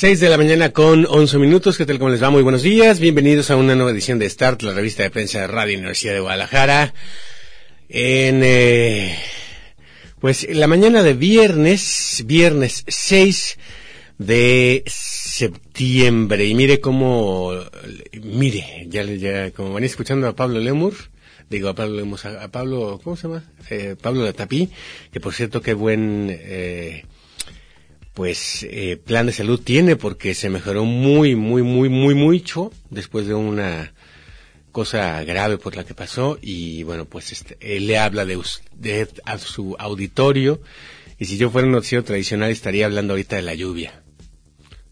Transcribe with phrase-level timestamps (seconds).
[0.00, 1.76] Seis de la mañana con once minutos.
[1.76, 1.98] ¿Qué tal?
[1.98, 2.30] ¿Cómo les va?
[2.30, 3.00] Muy buenos días.
[3.00, 6.20] Bienvenidos a una nueva edición de Start, la revista de prensa de Radio Universidad de
[6.20, 6.94] Guadalajara.
[7.88, 9.18] En, eh,
[10.20, 13.58] pues, la mañana de viernes, viernes 6
[14.18, 16.46] de septiembre.
[16.46, 17.50] Y mire cómo,
[18.22, 20.94] mire, ya, ya, como venía escuchando a Pablo Lemur,
[21.50, 22.06] digo a Pablo
[22.40, 23.42] a Pablo, ¿cómo se llama?
[23.68, 24.70] Eh, Pablo Latapí,
[25.12, 27.02] que por cierto, qué buen, eh,
[28.18, 33.28] pues eh, plan de salud tiene porque se mejoró muy, muy, muy, muy, mucho después
[33.28, 33.94] de una
[34.72, 39.08] cosa grave por la que pasó y bueno, pues este, él le habla de usted
[39.24, 40.60] a su auditorio
[41.16, 44.02] y si yo fuera un noticiero tradicional estaría hablando ahorita de la lluvia.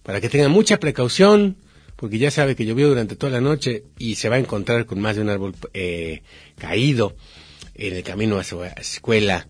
[0.05, 1.57] Para que tengan mucha precaución,
[1.97, 5.01] porque ya sabe que llovió durante toda la noche y se va a encontrar con
[5.01, 6.23] más de un árbol eh,
[6.57, 7.17] caído
[7.75, 9.49] en el camino a su escuela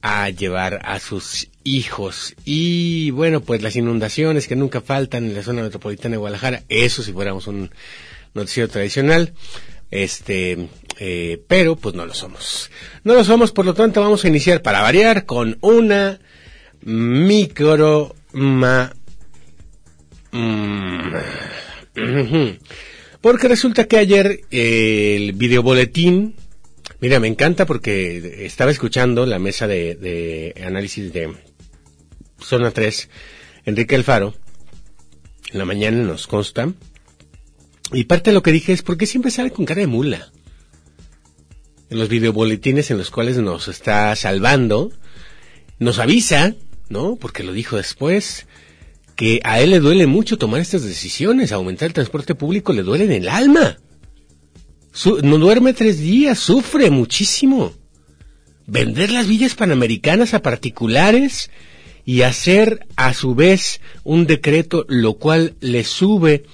[0.00, 2.34] a llevar a sus hijos.
[2.44, 7.02] Y bueno, pues las inundaciones que nunca faltan en la zona metropolitana de Guadalajara, eso
[7.02, 7.70] si fuéramos un
[8.34, 9.34] noticiero tradicional,
[9.90, 12.70] este, eh, pero pues no lo somos.
[13.04, 16.20] No lo somos, por lo tanto vamos a iniciar para variar con una
[16.82, 18.92] micro ma,
[20.32, 21.12] mm,
[23.20, 26.36] porque resulta que ayer eh, el videoboletín
[27.02, 31.34] Mira, me encanta porque estaba escuchando la mesa de análisis de
[32.42, 33.08] Zona 3,
[33.66, 34.34] Enrique Alfaro,
[35.52, 36.72] en la mañana nos consta,
[37.92, 40.30] y parte de lo que dije es, ¿por qué siempre sale con cara de mula?
[41.88, 44.92] En los videoboletines en los cuales nos está salvando,
[45.78, 46.54] nos avisa,
[46.88, 47.16] ¿no?
[47.16, 48.46] Porque lo dijo después,
[49.16, 53.04] que a él le duele mucho tomar estas decisiones, aumentar el transporte público le duele
[53.04, 53.78] en el alma.
[54.92, 57.72] Su no duerme tres días, sufre muchísimo.
[58.66, 61.50] Vender las villas panamericanas a particulares
[62.04, 66.44] y hacer a su vez un decreto lo cual le sube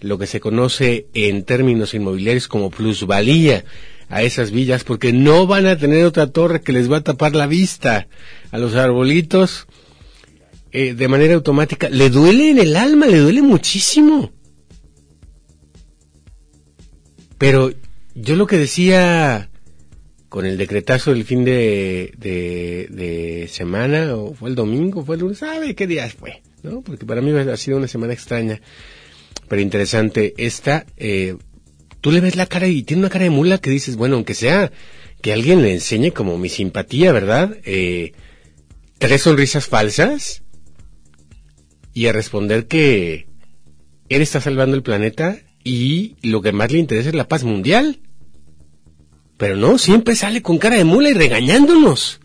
[0.00, 3.64] lo que se conoce en términos inmobiliarios como plusvalía
[4.08, 7.34] a esas villas porque no van a tener otra torre que les va a tapar
[7.34, 8.08] la vista
[8.50, 9.66] a los arbolitos
[10.72, 11.88] eh, de manera automática.
[11.88, 14.32] Le duele en el alma, le duele muchísimo.
[17.38, 17.72] Pero
[18.14, 19.50] yo lo que decía
[20.32, 25.20] con el decretazo del fin de, de, de, semana, o fue el domingo, fue el
[25.20, 26.40] lunes, ¿sabe qué día fue?
[26.62, 26.80] ¿No?
[26.80, 28.58] Porque para mí ha sido una semana extraña,
[29.46, 30.32] pero interesante.
[30.38, 31.36] Esta, eh,
[32.00, 34.32] tú le ves la cara y tiene una cara de mula que dices, bueno, aunque
[34.32, 34.72] sea
[35.20, 37.58] que alguien le enseñe como mi simpatía, ¿verdad?
[37.66, 38.12] Eh,
[38.96, 40.44] tres sonrisas falsas
[41.92, 43.26] y a responder que
[44.08, 48.00] él está salvando el planeta y lo que más le interesa es la paz mundial.
[49.36, 52.20] Pero no, siempre sale con cara de mula y regañándonos.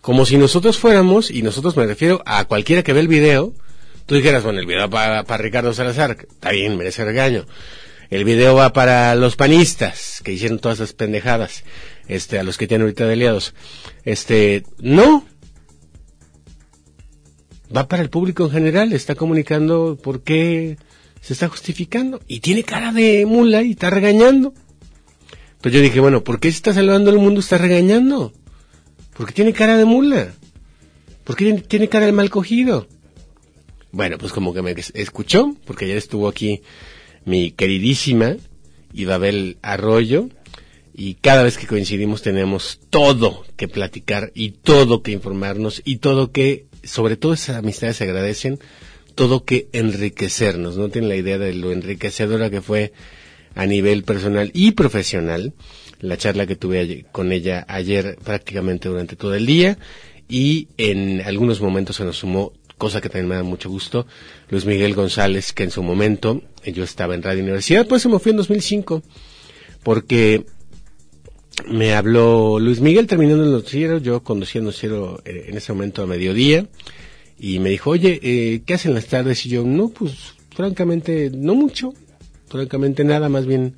[0.00, 3.52] Como si nosotros fuéramos, y nosotros me refiero a cualquiera que ve el video,
[4.06, 7.46] tú dijeras, bueno, el video va para, Ricardo Salazar, está bien, merece regaño.
[8.08, 11.64] El video va para los panistas, que hicieron todas esas pendejadas,
[12.08, 13.54] este, a los que tienen ahorita de aliados.
[14.04, 15.24] Este, no.
[17.74, 20.76] Va para el público en general, está comunicando por qué
[21.20, 24.54] se está justificando, y tiene cara de mula y está regañando.
[25.60, 27.40] Pues yo dije, bueno, ¿por qué se está salvando el mundo?
[27.40, 28.32] Está regañando.
[29.14, 30.32] Porque tiene cara de mula.
[31.24, 32.86] Porque tiene cara de mal cogido.
[33.92, 36.62] Bueno, pues como que me escuchó, porque ayer estuvo aquí
[37.24, 38.36] mi queridísima
[38.92, 40.28] Ibabel Arroyo,
[40.94, 46.30] y cada vez que coincidimos tenemos todo que platicar y todo que informarnos y todo
[46.30, 48.58] que, sobre todo esas amistades se agradecen,
[49.14, 50.76] todo que enriquecernos.
[50.76, 52.92] No tienen la idea de lo enriquecedora que fue
[53.54, 55.52] a nivel personal y profesional.
[56.00, 59.76] La charla que tuve con ella ayer prácticamente durante todo el día
[60.30, 64.06] y en algunos momentos se nos sumó, cosa que también me da mucho gusto,
[64.48, 68.18] Luis Miguel González, que en su momento yo estaba en Radio Universidad, pues se me
[68.20, 69.02] fui en 2005,
[69.82, 70.46] porque
[71.68, 76.02] me habló Luis Miguel terminando el noticiero, yo conducía el noticiero eh, en ese momento
[76.02, 76.66] a mediodía,
[77.38, 79.44] y me dijo, oye, eh, ¿qué hacen las tardes?
[79.46, 81.92] Y yo, no, pues francamente, no mucho,
[82.50, 83.74] francamente nada, más bien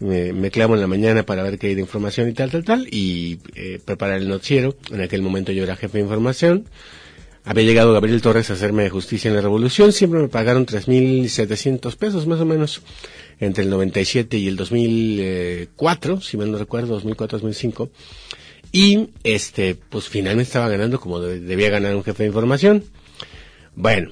[0.00, 2.64] me, me, clamo en la mañana para ver qué hay de información y tal, tal,
[2.64, 4.76] tal, y eh, preparar el noticiero.
[4.90, 6.66] En aquel momento yo era jefe de información.
[7.44, 12.26] Había llegado Gabriel Torres a hacerme justicia en la revolución, siempre me pagaron 3.700 pesos
[12.26, 12.82] más o menos
[13.40, 17.88] entre el 97 y el 2004, si mal no recuerdo, 2004-2005.
[18.70, 22.84] Y, este, pues finalmente estaba ganando como debía ganar un jefe de información.
[23.74, 24.10] Bueno,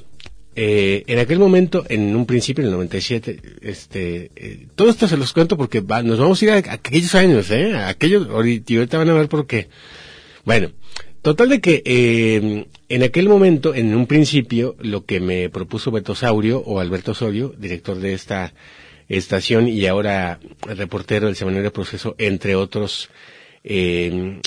[0.59, 5.19] eh, en aquel momento, en un principio, en el 97, este, eh, todo esto se
[5.19, 7.75] los cuento porque nos vamos a ir a, aquellos años, ¿eh?
[7.75, 9.69] A aquellos, ahorita van a ver por qué.
[10.47, 10.71] Bueno,
[11.21, 16.15] total de que eh, en aquel momento, en un principio, lo que me propuso Beto
[16.15, 18.55] Saurio, o Alberto Osorio, director de esta
[19.11, 23.11] estación y ahora reportero del Semanario Proceso, entre otros
[23.69, 24.41] eh,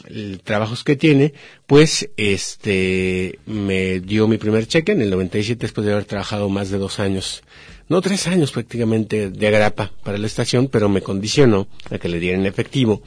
[0.45, 1.33] trabajos que tiene,
[1.67, 6.69] pues este me dio mi primer cheque en el 97 después de haber trabajado más
[6.69, 7.43] de dos años,
[7.89, 12.19] no tres años prácticamente de agrapa para la estación, pero me condicionó a que le
[12.19, 13.03] dieran efectivo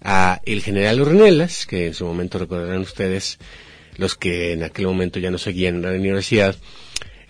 [0.00, 3.38] a el general Ornelas, que en su momento recordarán ustedes
[3.98, 6.56] los que en aquel momento ya no seguían la universidad,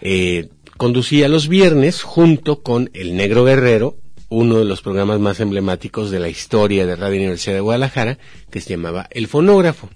[0.00, 3.96] eh, conducía los viernes junto con el Negro Guerrero
[4.32, 8.18] uno de los programas más emblemáticos de la historia de Radio Universidad de Guadalajara,
[8.50, 9.90] que se llamaba El Fonógrafo,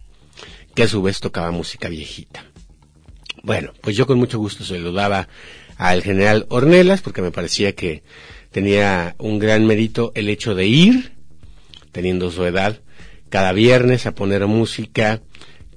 [0.75, 2.45] que a su vez tocaba música viejita.
[3.43, 5.29] Bueno, pues yo con mucho gusto se lo daba
[5.79, 8.03] al general Ornelas, porque me parecía que
[8.51, 11.13] tenía un gran mérito el hecho de ir,
[11.93, 12.81] teniendo su edad,
[13.31, 15.23] cada viernes a poner música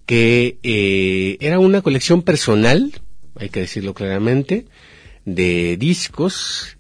[0.06, 2.92] que eh, era una colección personal,
[3.36, 4.66] hay que decirlo claramente,
[5.24, 6.79] de discos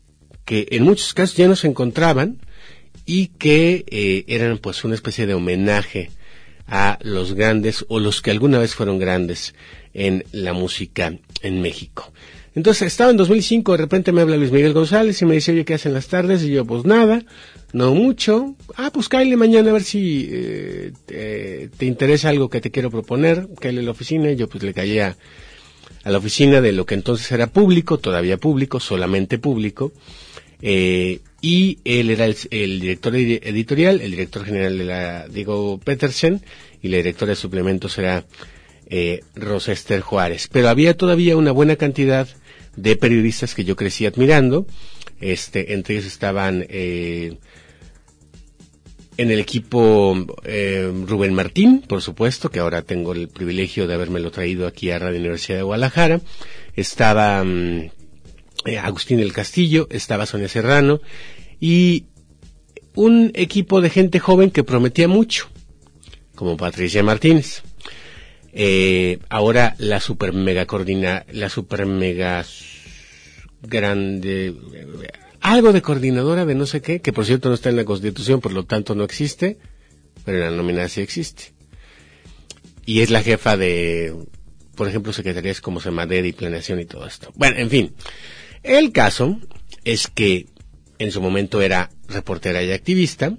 [0.49, 2.39] que en muchos casos ya no se encontraban
[3.05, 6.09] y que eh, eran pues una especie de homenaje
[6.65, 9.53] a los grandes o los que alguna vez fueron grandes
[9.93, 11.13] en la música
[11.43, 12.11] en México.
[12.55, 15.65] Entonces estaba en 2005, de repente me habla Luis Miguel González y me dice, oye,
[15.65, 16.41] ¿qué hacen las tardes?
[16.41, 17.23] Y yo, pues nada,
[17.71, 18.55] no mucho.
[18.75, 23.47] Ah, pues cállale mañana a ver si eh, te, interesa algo que te quiero proponer.
[23.59, 24.31] Cállale a la oficina.
[24.31, 25.15] Y yo pues le caía
[26.03, 29.91] a la oficina de lo que entonces era público, todavía público, solamente público.
[30.61, 36.41] Eh, y él era el, director editorial, el director general de la Diego Petersen
[36.81, 38.25] y la directora de suplementos era
[38.87, 40.49] eh, Rosa Esther Juárez.
[40.51, 42.27] Pero había todavía una buena cantidad
[42.75, 44.65] de periodistas que yo crecí admirando.
[45.21, 47.37] Este, entre ellos estaban eh,
[49.17, 54.31] en el equipo eh, Rubén Martín, por supuesto, que ahora tengo el privilegio de habérmelo
[54.31, 56.21] traído aquí a Radio Universidad de Guadalajara.
[56.75, 57.89] Estaba mm,
[58.65, 61.01] eh, Agustín del Castillo, estaba Sonia Serrano
[61.59, 62.05] y
[62.95, 65.49] un equipo de gente joven que prometía mucho,
[66.35, 67.63] como Patricia Martínez.
[68.51, 72.45] Eh, ahora la super mega coordina, la super mega
[73.61, 74.55] grande,
[75.41, 78.41] algo de coordinadora de no sé qué, que por cierto no está en la constitución,
[78.41, 79.57] por lo tanto no existe,
[80.25, 81.53] pero en la nómina sí existe.
[82.85, 84.15] Y es la jefa de,
[84.75, 87.31] por ejemplo, secretarías como Semadera y Planeación y todo esto.
[87.35, 87.93] Bueno, en fin.
[88.63, 89.39] El caso
[89.83, 90.47] es que
[90.97, 93.37] en su momento era reportera y activista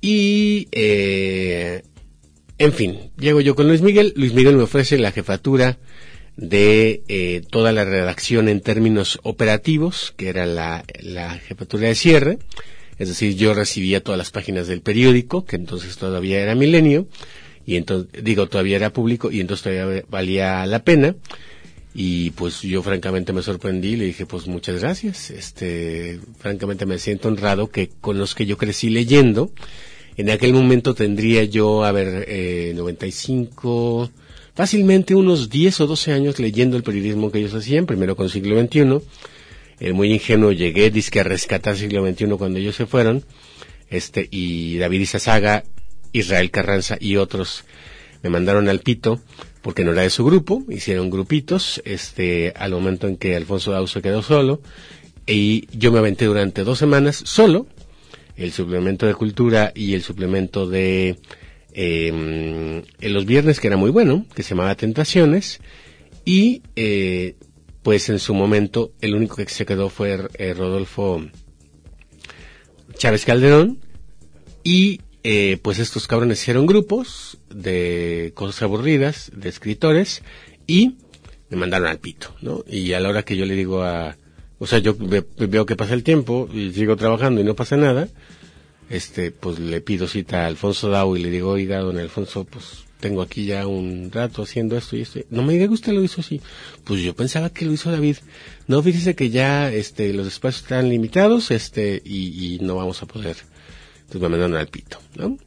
[0.00, 1.82] y, eh,
[2.58, 4.12] en fin, llego yo con Luis Miguel.
[4.16, 5.78] Luis Miguel me ofrece la jefatura
[6.36, 12.38] de eh, toda la redacción en términos operativos, que era la, la jefatura de cierre.
[12.98, 17.06] Es decir, yo recibía todas las páginas del periódico, que entonces todavía era milenio,
[17.64, 21.14] y entonces, digo, todavía era público, y entonces todavía valía la pena.
[21.94, 27.28] Y pues yo francamente me sorprendí, le dije pues muchas gracias, este, francamente me siento
[27.28, 29.52] honrado que con los que yo crecí leyendo,
[30.16, 34.10] en aquel momento tendría yo, a ver, eh, 95,
[34.54, 38.58] fácilmente unos 10 o 12 años leyendo el periodismo que ellos hacían, primero con siglo
[38.58, 39.00] XXI,
[39.80, 43.24] el muy ingenuo llegué, disque a rescatar siglo XXI cuando ellos se fueron,
[43.90, 45.64] este, y David Izazaga,
[46.12, 47.64] Israel Carranza y otros
[48.22, 49.20] me mandaron al pito,
[49.62, 53.86] porque no era de su grupo, hicieron grupitos, este, al momento en que Alfonso Dau
[53.86, 54.60] se quedó solo,
[55.26, 57.66] y yo me aventé durante dos semanas solo,
[58.36, 61.16] el suplemento de cultura y el suplemento de
[61.74, 65.60] eh, en los viernes, que era muy bueno, que se llamaba Tentaciones,
[66.24, 67.36] y eh,
[67.82, 71.24] pues en su momento el único que se quedó fue eh, Rodolfo
[72.98, 73.78] Chávez Calderón,
[74.64, 80.22] y eh, pues estos cabrones hicieron grupos de cosas aburridas, de escritores,
[80.66, 80.96] y
[81.50, 82.64] me mandaron al pito, ¿no?
[82.66, 84.16] Y a la hora que yo le digo a,
[84.58, 88.08] o sea, yo veo que pasa el tiempo y sigo trabajando y no pasa nada,
[88.90, 92.84] este, pues le pido cita a Alfonso Dau y le digo, oiga, don Alfonso, pues
[93.00, 95.20] tengo aquí ya un rato haciendo esto y esto.
[95.30, 96.40] No me diga que usted lo hizo así.
[96.84, 98.18] Pues yo pensaba que lo hizo David.
[98.68, 103.06] No, fíjese que ya, este, los espacios están limitados, este, y, y no vamos a
[103.06, 103.36] poder.
[104.12, 105.38] Entonces me mandaron al pito, ¿no?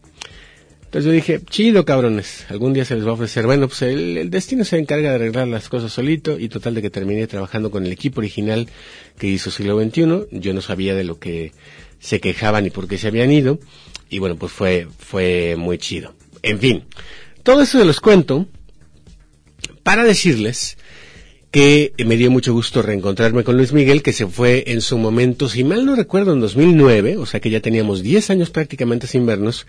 [0.86, 3.46] Entonces yo dije, chido cabrones, algún día se les va a ofrecer.
[3.46, 6.90] Bueno, pues el, destino se encarga de arreglar las cosas solito y total de que
[6.90, 8.68] terminé trabajando con el equipo original
[9.20, 10.28] que hizo siglo XXI.
[10.32, 11.52] Yo no sabía de lo que
[12.00, 13.60] se quejaban y por qué se habían ido.
[14.10, 16.16] Y bueno, pues fue, fue muy chido.
[16.42, 16.86] En fin,
[17.44, 18.48] todo eso de los cuento
[19.84, 20.78] para decirles
[21.56, 25.48] que me dio mucho gusto reencontrarme con Luis Miguel, que se fue en su momento,
[25.48, 29.26] si mal no recuerdo, en 2009, o sea que ya teníamos 10 años prácticamente sin
[29.26, 29.66] vernos,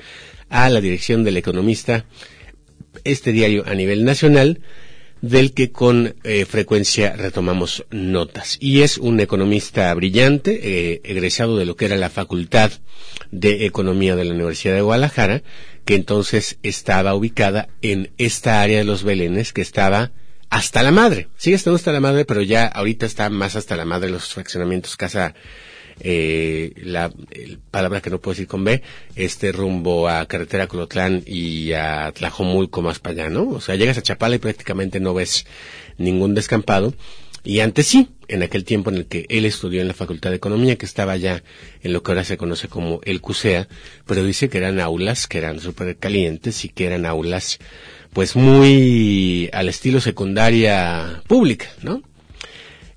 [0.48, 2.04] a la dirección del economista,
[3.04, 4.62] este diario a nivel nacional,
[5.20, 8.58] del que con eh, frecuencia retomamos notas.
[8.58, 12.72] Y es un economista brillante, eh, egresado de lo que era la Facultad
[13.30, 15.44] de Economía de la Universidad de Guadalajara,
[15.84, 20.10] que entonces estaba ubicada en esta área de los Belenes, que estaba
[20.56, 21.28] hasta la madre.
[21.36, 24.96] Sigue estando hasta la madre, pero ya ahorita está más hasta la madre los fraccionamientos
[24.96, 25.34] casa
[26.00, 27.12] eh, la
[27.70, 28.82] palabra que no puedo decir con B,
[29.16, 33.48] este rumbo a carretera Colotlán y a Tlajomulco más para allá, ¿no?
[33.50, 35.46] O sea, llegas a Chapala y prácticamente no ves
[35.98, 36.94] ningún descampado.
[37.44, 40.36] Y antes sí, en aquel tiempo en el que él estudió en la Facultad de
[40.36, 41.42] Economía, que estaba ya
[41.82, 43.68] en lo que ahora se conoce como el CUSEA,
[44.06, 47.58] pero dice que eran aulas que eran súper calientes y que eran aulas
[48.16, 52.00] pues muy al estilo secundaria pública, ¿no?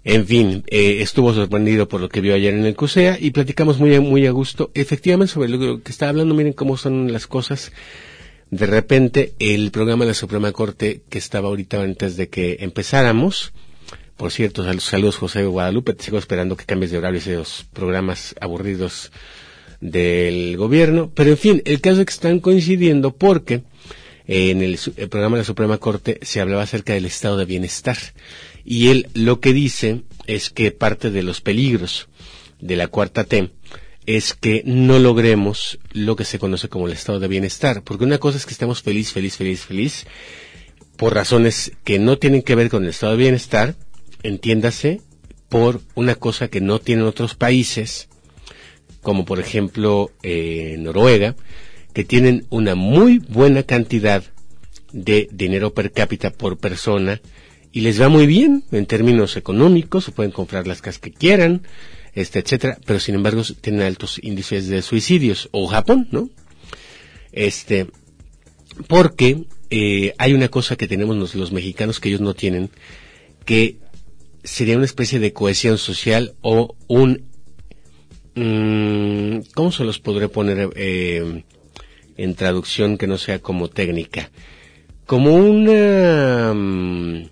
[0.05, 3.79] En fin, eh, estuvo sorprendido por lo que vio ayer en el CUSEA y platicamos
[3.79, 7.73] muy, muy a gusto, efectivamente, sobre lo que está hablando, miren cómo son las cosas.
[8.49, 13.51] De repente, el programa de la Suprema Corte, que estaba ahorita antes de que empezáramos,
[14.15, 19.11] por cierto, saludos José Guadalupe, te sigo esperando que cambies de horario esos programas aburridos
[19.81, 23.63] del gobierno, pero en fin, el caso es que están coincidiendo porque
[24.31, 24.77] en el,
[25.09, 27.97] programa de la Suprema Corte se hablaba acerca del estado de bienestar.
[28.63, 32.09] Y él lo que dice es que parte de los peligros
[32.61, 33.49] de la cuarta T
[34.05, 37.81] es que no logremos lo que se conoce como el estado de bienestar.
[37.81, 40.05] Porque una cosa es que estemos feliz, feliz, feliz, feliz,
[40.95, 43.73] por razones que no tienen que ver con el estado de bienestar,
[44.21, 45.01] entiéndase,
[45.47, 48.09] por una cosa que no tienen otros países,
[49.01, 51.35] como por ejemplo eh, Noruega,
[51.93, 54.23] que tienen una muy buena cantidad
[54.91, 57.21] de dinero per cápita por persona
[57.71, 61.61] y les va muy bien en términos económicos, se pueden comprar las casas que quieran,
[62.13, 66.29] este, etcétera, pero sin embargo tienen altos índices de suicidios, o Japón, ¿no?
[67.31, 67.87] Este,
[68.87, 72.71] porque eh, hay una cosa que tenemos los, mexicanos que ellos no tienen,
[73.45, 73.77] que
[74.43, 77.23] sería una especie de cohesión social o un,
[78.33, 80.71] mm, ¿cómo se los podré poner?
[80.75, 81.43] Eh,
[82.19, 84.29] en traducción que no sea como técnica,
[85.05, 87.29] como una mm,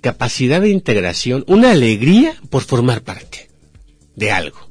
[0.00, 3.50] capacidad de integración, una alegría por formar parte
[4.14, 4.70] de algo.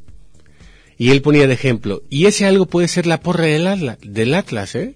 [0.98, 4.95] Y él ponía de ejemplo, y ese algo puede ser la porra del, Atlas, ¿eh?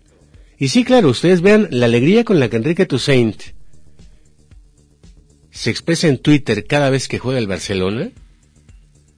[0.58, 3.42] Y sí, claro, ustedes vean la alegría con la que Enrique Toussaint
[5.52, 8.12] se expresa en Twitter cada vez que juega el Barcelona,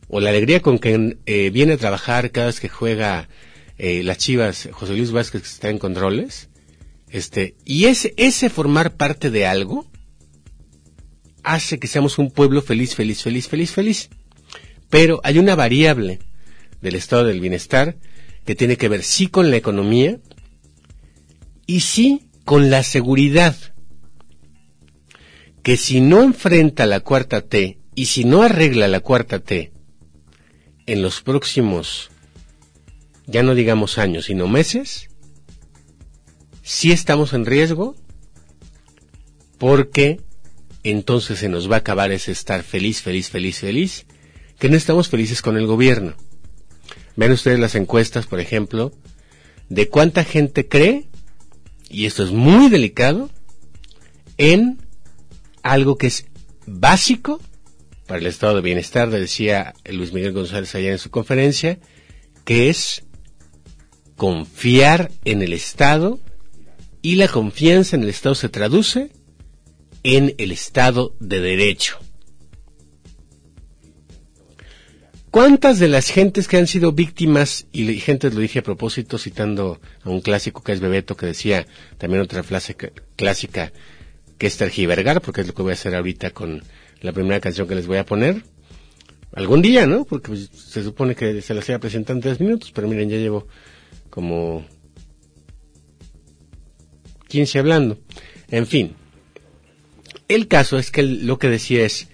[0.08, 3.30] o la alegría con que eh, viene a trabajar cada vez que juega
[3.80, 6.50] eh, las Chivas, José Luis Vázquez que está en controles,
[7.10, 9.90] este, y ese, ese formar parte de algo
[11.44, 14.10] hace que seamos un pueblo feliz, feliz, feliz, feliz, feliz.
[14.90, 16.20] Pero hay una variable
[16.82, 17.98] del estado del bienestar
[18.46, 20.20] que tiene que ver sí con la economía
[21.66, 23.56] y sí con la seguridad.
[25.64, 29.72] Que si no enfrenta la cuarta T y si no arregla la cuarta T
[30.86, 32.10] en los próximos
[33.30, 35.10] ya no digamos años, sino meses,
[36.64, 37.96] si estamos en riesgo
[39.60, 40.22] porque
[40.84, 44.06] entonces se nos va a acabar ese estar feliz, feliz, feliz, feliz,
[44.58, 46.16] que no estamos felices con el gobierno.
[47.16, 48.94] Ven ustedes las encuestas, por ejemplo,
[49.68, 51.08] de cuánta gente cree,
[51.90, 53.30] y esto es muy delicado,
[54.38, 54.80] en
[55.62, 56.26] algo que es
[56.66, 57.42] básico
[58.08, 61.80] para el estado de bienestar, decía Luis Miguel González allá en su conferencia,
[62.46, 63.04] que es
[64.20, 66.20] confiar en el Estado
[67.02, 69.12] y la confianza en el Estado se traduce
[70.04, 71.98] en el Estado de Derecho.
[75.32, 79.80] ¿Cuántas de las gentes que han sido víctimas, y gentes lo dije a propósito citando
[80.04, 81.66] a un clásico que es Bebeto que decía
[81.98, 82.76] también otra frase
[83.16, 83.72] clásica
[84.38, 86.62] que es tergivergar, porque es lo que voy a hacer ahorita con
[87.00, 88.44] la primera canción que les voy a poner.
[89.32, 90.04] Algún día, ¿no?
[90.04, 93.16] Porque pues, se supone que se las iba a en tres minutos, pero miren, ya
[93.16, 93.48] llevo
[94.10, 94.66] como
[97.28, 98.00] 15 hablando.
[98.50, 98.96] En fin,
[100.28, 102.08] el caso es que lo que decía es,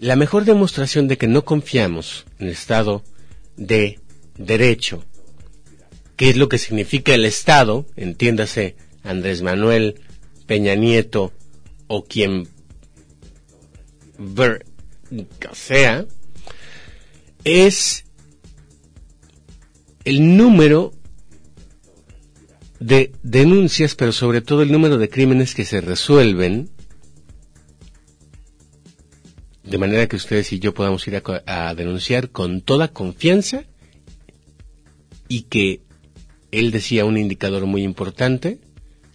[0.00, 3.02] la mejor demostración de que no confiamos en el Estado
[3.56, 3.98] de
[4.36, 5.04] Derecho
[6.18, 10.00] qué es lo que significa el Estado, entiéndase Andrés Manuel,
[10.46, 11.32] Peña Nieto
[11.86, 12.48] o quien
[14.18, 14.66] ver,
[15.52, 16.06] sea,
[17.44, 18.04] es
[20.04, 20.92] el número
[22.80, 26.70] de denuncias, pero sobre todo el número de crímenes que se resuelven,
[29.64, 33.64] de manera que ustedes y yo podamos ir a, denunciar con toda confianza
[35.28, 35.82] y que
[36.50, 38.58] él decía un indicador muy importante,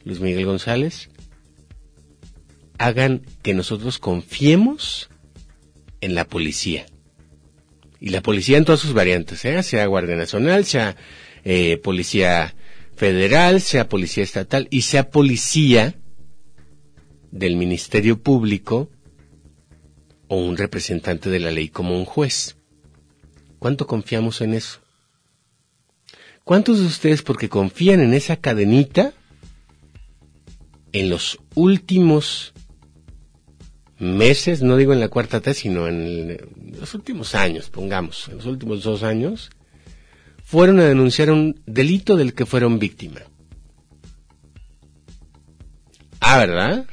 [0.03, 1.09] Luis Miguel González,
[2.77, 5.09] hagan que nosotros confiemos
[6.01, 6.85] en la policía.
[7.99, 9.63] Y la policía en todas sus variantes, ¿eh?
[9.63, 10.97] sea Guardia Nacional, sea
[11.45, 12.53] eh, Policía
[12.95, 15.95] Federal, sea Policía Estatal y sea Policía
[17.31, 18.89] del Ministerio Público
[20.27, 22.57] o un representante de la ley como un juez.
[23.59, 24.79] ¿Cuánto confiamos en eso?
[26.43, 29.13] ¿Cuántos de ustedes, porque confían en esa cadenita,
[30.91, 32.53] en los últimos
[33.97, 36.37] meses, no digo en la cuarta T, sino en
[36.77, 39.49] los últimos años, pongamos, en los últimos dos años,
[40.53, 43.21] fueron a denunciar un delito del que fueron víctima.
[46.19, 46.85] Ah, ¿verdad?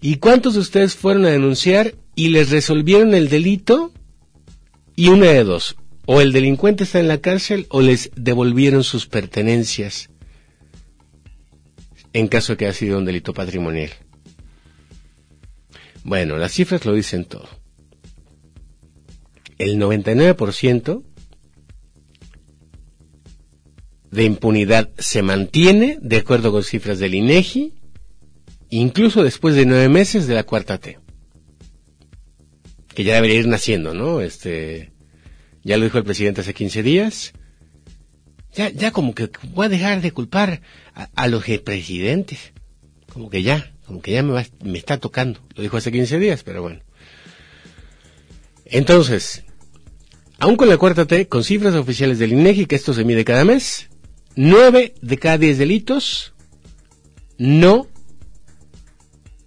[0.00, 3.92] ¿Y cuántos de ustedes fueron a denunciar y les resolvieron el delito?
[4.96, 9.06] Y una de dos, o el delincuente está en la cárcel o les devolvieron sus
[9.06, 10.10] pertenencias
[12.12, 13.90] en caso de que haya sido un delito patrimonial.
[16.02, 17.48] Bueno, las cifras lo dicen todo.
[19.58, 21.04] El 99%
[24.10, 27.74] de impunidad se mantiene, de acuerdo con cifras del INEGI,
[28.70, 30.98] incluso después de nueve meses de la cuarta T.
[32.88, 34.20] Que ya debería ir naciendo, ¿no?
[34.20, 34.92] Este,
[35.62, 37.32] ya lo dijo el presidente hace 15 días.
[38.52, 40.60] Ya, ya como que voy a dejar de culpar
[40.94, 42.52] a, los presidentes.
[43.12, 45.40] Como que ya, como que ya me, me está tocando.
[45.54, 46.80] Lo dijo hace 15 días, pero bueno.
[48.64, 49.44] Entonces,
[50.40, 53.44] aún con la cuarta T, con cifras oficiales del INEGI, que esto se mide cada
[53.44, 53.89] mes,
[54.36, 56.34] nueve de cada diez delitos
[57.38, 57.86] no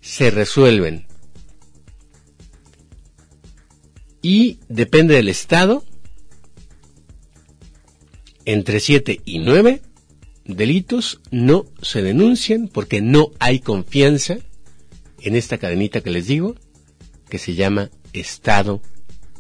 [0.02, 1.06] se resuelven.
[4.22, 5.84] Y depende del estado,
[8.46, 9.82] entre siete y nueve
[10.46, 14.38] delitos no se denuncian porque no hay confianza
[15.22, 16.56] en esta cadenita que les digo,
[17.30, 18.82] que se llama Estado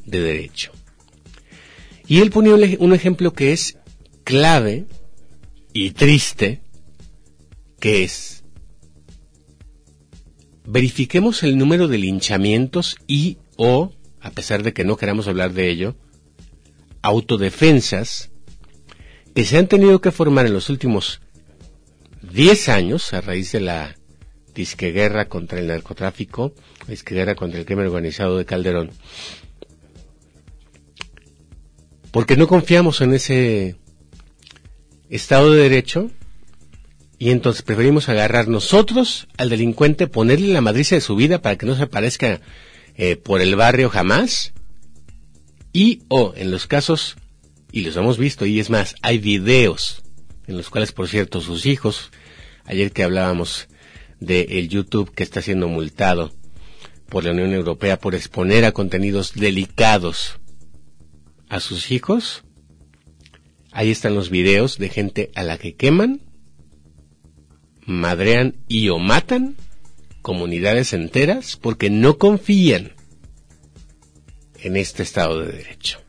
[0.06, 0.72] de Derecho.
[2.08, 3.78] Y él pone un ejemplo que es
[4.24, 4.86] clave
[5.74, 6.62] y triste,
[7.80, 8.44] que es,
[10.66, 15.70] verifiquemos el número de linchamientos y o, a pesar de que no queramos hablar de
[15.70, 15.96] ello,
[17.02, 18.32] autodefensas
[19.36, 21.22] que se han tenido que formar en los últimos
[22.32, 23.98] 10 años a raíz de la
[24.54, 26.54] disque guerra contra el narcotráfico,
[26.88, 28.92] disque guerra contra el crimen organizado de Calderón.
[32.12, 33.76] Porque no confiamos en ese
[35.16, 36.10] Estado de Derecho
[37.20, 41.66] y entonces preferimos agarrar nosotros al delincuente, ponerle la madriza de su vida para que
[41.66, 42.42] no se aparezca
[42.96, 44.54] eh, por el barrio jamás
[45.72, 47.16] y o en los casos,
[47.72, 50.04] y los hemos visto, y es más, hay videos
[50.48, 52.12] en los cuales, por cierto, sus hijos,
[52.66, 53.68] ayer que hablábamos
[54.20, 56.32] de el YouTube que está siendo multado
[57.08, 60.40] por la Unión Europea por exponer a contenidos delicados
[61.50, 62.43] a sus hijos,
[63.74, 66.22] Ahí están los videos de gente a la que queman,
[67.88, 69.56] madrean y o matan
[70.22, 72.94] comunidades enteras porque no confían
[74.60, 76.00] en este Estado de Derecho.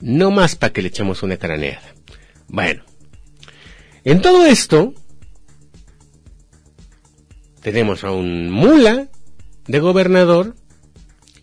[0.00, 1.94] No más para que le echemos una craneada.
[2.48, 2.82] Bueno,
[4.02, 4.94] en todo esto
[7.60, 9.08] tenemos a un mula
[9.66, 10.56] de gobernador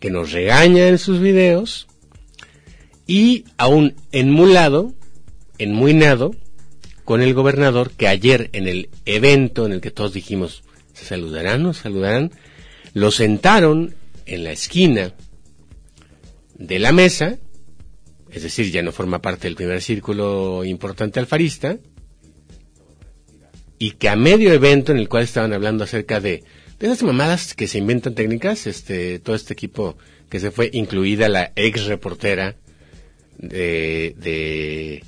[0.00, 1.86] que nos regaña en sus videos
[3.10, 4.94] y aún enmulado,
[5.58, 6.30] enmuinado,
[7.04, 11.66] con el gobernador que ayer en el evento en el que todos dijimos, ¿se saludarán
[11.66, 12.30] o saludarán?
[12.94, 13.96] Lo sentaron
[14.26, 15.12] en la esquina
[16.54, 17.38] de la mesa,
[18.30, 21.78] es decir, ya no forma parte del primer círculo importante alfarista,
[23.76, 26.44] y que a medio evento en el cual estaban hablando acerca de,
[26.78, 31.28] de esas mamadas que se inventan técnicas, este, todo este equipo que se fue, incluida
[31.28, 32.54] la ex reportera
[33.40, 35.04] de,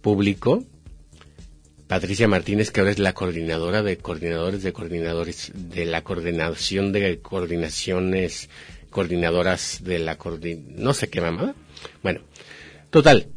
[0.00, 0.64] público,
[1.86, 7.20] Patricia Martínez, que ahora es la coordinadora de coordinadores de coordinadores de la coordinación de
[7.20, 8.50] coordinaciones,
[8.90, 10.18] coordinadoras de la
[10.76, 11.54] no sé qué mamá.
[12.02, 12.20] Bueno,
[12.90, 13.28] total.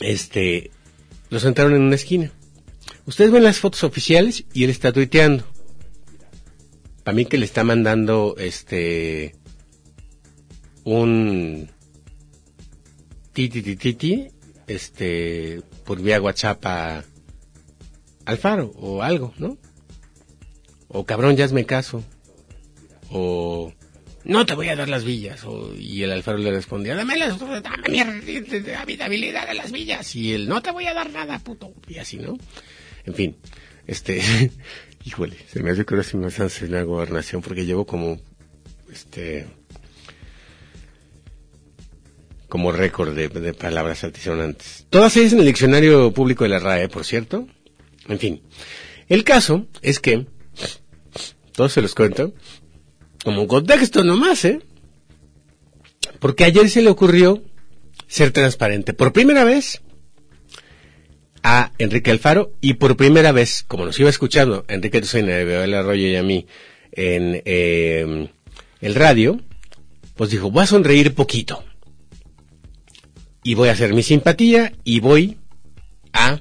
[0.00, 0.70] Este,
[1.30, 2.32] lo sentaron en una esquina.
[3.06, 5.44] Ustedes ven las fotos oficiales y él está tuiteando.
[7.04, 9.34] Para mí que le está mandando este
[10.84, 11.70] un
[13.48, 14.28] titi
[14.66, 17.04] este por vía WhatsApp a
[18.24, 19.58] Alfaro o algo, ¿no?
[20.88, 22.04] O cabrón, ya hazme caso.
[23.10, 23.72] O
[24.24, 25.44] no te voy a dar las villas.
[25.44, 28.00] O, y el Alfaro le respondía, dame las, dame mi
[29.00, 30.14] habilidad de las villas.
[30.14, 31.72] Y él, no te voy a dar nada, puto.
[31.88, 32.36] Y así, ¿no?
[33.04, 33.36] En fin,
[33.86, 34.20] este,
[35.04, 38.20] híjole, se me hace que ahora me en la gobernación porque llevo como,
[38.92, 39.46] este,
[42.50, 44.84] como récord de, palabras altisonantes.
[44.90, 47.46] Todas ellas en el diccionario público de la RAE, por cierto.
[48.08, 48.42] En fin,
[49.08, 50.26] el caso es que,
[51.52, 52.34] todos se los cuento,
[53.24, 54.60] como contexto nomás, ¿eh?
[56.18, 57.42] Porque ayer se le ocurrió
[58.08, 58.92] ser transparente.
[58.94, 59.80] Por primera vez,
[61.44, 66.08] a Enrique Alfaro y por primera vez, como nos iba escuchando Enrique Tucena, el Arroyo
[66.08, 66.46] y a mí
[66.92, 68.28] en eh,
[68.80, 69.40] el radio,
[70.16, 71.64] pues dijo, voy a sonreír poquito
[73.42, 75.38] y voy a hacer mi simpatía y voy
[76.12, 76.40] a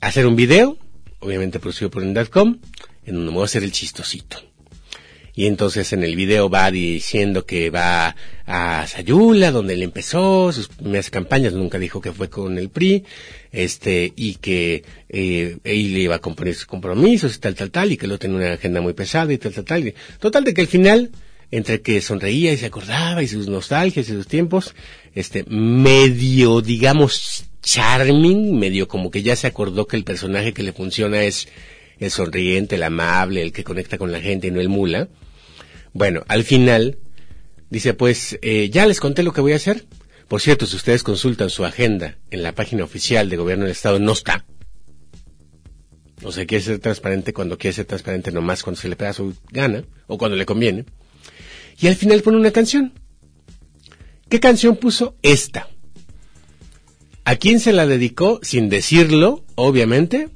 [0.00, 0.78] hacer un video,
[1.20, 2.58] obviamente producido por Indadcom,
[3.04, 4.52] en donde voy a hacer el chistosito
[5.34, 8.14] y entonces en el video va diciendo que va
[8.46, 13.04] a Sayula, donde él empezó sus primeras campañas, nunca dijo que fue con el PRI,
[13.50, 17.96] este, y que eh, él iba a componer sus compromisos y tal, tal, tal, y
[17.96, 19.94] que lo tenía una agenda muy pesada y tal, tal, tal.
[20.18, 21.10] Total de que al final,
[21.52, 24.74] entre que sonreía y se acordaba y sus nostalgias y sus tiempos,
[25.14, 30.72] este, medio, digamos, charming, medio como que ya se acordó que el personaje que le
[30.72, 31.46] funciona es
[32.00, 35.08] el sonriente, el amable, el que conecta con la gente y no el mula.
[35.92, 36.98] Bueno, al final
[37.68, 39.84] dice, pues eh, ya les conté lo que voy a hacer.
[40.28, 43.98] Por cierto, si ustedes consultan su agenda en la página oficial de Gobierno del Estado,
[43.98, 44.46] no está.
[46.22, 49.34] O sea, quiere ser transparente cuando quiere ser transparente nomás cuando se le pega su
[49.50, 50.86] gana o cuando le conviene.
[51.78, 52.92] Y al final pone una canción.
[54.28, 55.16] ¿Qué canción puso?
[55.22, 55.68] Esta.
[57.24, 60.28] ¿A quién se la dedicó sin decirlo, obviamente?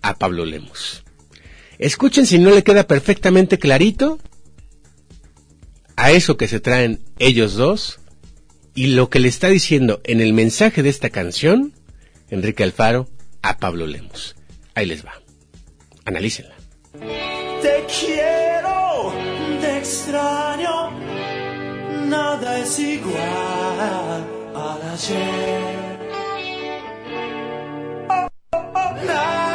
[0.00, 1.04] A Pablo Lemos.
[1.78, 4.18] Escuchen si no le queda perfectamente clarito
[5.96, 8.00] a eso que se traen ellos dos
[8.74, 11.74] y lo que le está diciendo en el mensaje de esta canción
[12.30, 13.08] Enrique Alfaro
[13.42, 14.36] a Pablo Lemos.
[14.74, 15.12] Ahí les va.
[16.04, 16.54] Analícenla.
[17.60, 18.41] Te quiero,
[19.92, 20.90] extraño,
[22.06, 24.20] nada es igual
[24.54, 25.98] a ayer.
[28.08, 29.51] Oh, oh, oh, nada,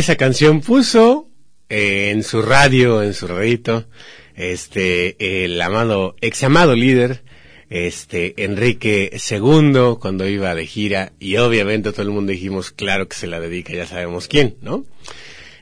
[0.00, 1.28] esa canción puso
[1.68, 3.86] en su radio, en su radito,
[4.34, 7.22] este, el amado, ex amado líder,
[7.68, 13.16] este, Enrique II, cuando iba de gira, y obviamente todo el mundo dijimos, claro que
[13.16, 14.86] se la dedica, ya sabemos quién, ¿no?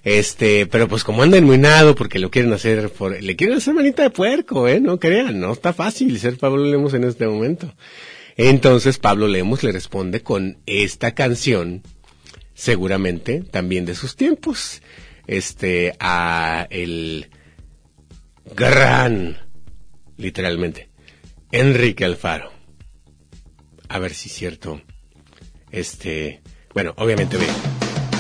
[0.05, 4.05] Este, pero pues como anda enmuinado porque lo quieren hacer por, le quieren hacer manita
[4.05, 7.75] de puerco, eh, no crean, no está fácil ser Pablo Lemos en este momento.
[8.37, 11.83] Entonces Pablo Lemos le responde con esta canción,
[12.59, 14.83] seguramente también de sus tiempos,
[15.29, 17.31] este, a el
[18.57, 19.39] gran,
[20.17, 20.91] literalmente,
[21.53, 22.53] Enrique Alfaro.
[23.89, 24.83] A ver si es cierto,
[25.71, 26.43] este,
[26.75, 27.39] bueno, obviamente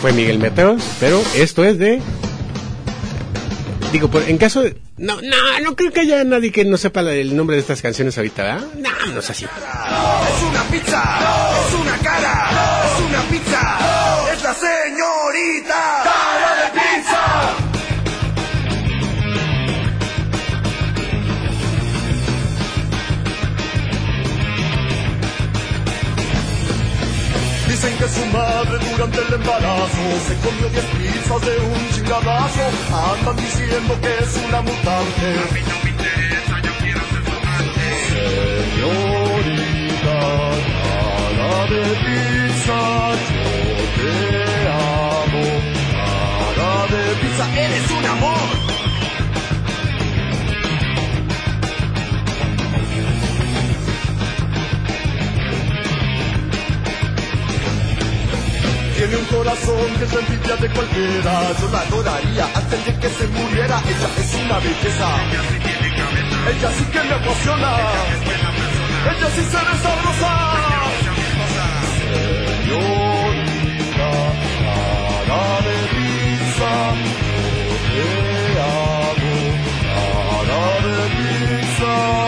[0.01, 2.01] fue Miguel Mateos, pero esto es de...
[3.90, 4.81] Digo, por, en caso de...
[4.98, 8.16] No, no, no creo que haya nadie que no sepa el nombre de estas canciones
[8.16, 8.68] ahorita, ¿verdad?
[8.77, 9.46] No, no es así.
[9.46, 11.03] Es una pizza,
[11.66, 12.51] es una cara,
[12.85, 14.08] es una pizza,
[27.88, 32.61] Dicen que su madre durante el embarazo se comió 10 pizzas de un chingadazo.
[32.92, 35.29] Andan diciendo que es una mutante.
[38.79, 40.18] Señorita,
[41.37, 42.79] cara de pizza,
[43.31, 43.48] yo
[43.96, 44.12] te
[44.68, 45.44] amo.
[46.57, 48.67] Cara de pizza, eres un amor.
[59.48, 61.52] Que la envidia de cualquiera.
[61.58, 63.80] Yo la adoraría el día que se muriera.
[63.88, 65.08] Ella es una belleza.
[66.50, 67.70] Ella sí que me apasiona.
[69.11, 70.32] Ella sí se ve sabrosa.
[72.68, 74.11] Señorita,
[75.28, 76.72] cara de pizza,
[77.96, 79.37] yo te amo.
[80.48, 82.27] Cara de pizza.